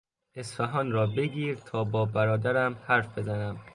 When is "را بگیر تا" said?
0.91-1.83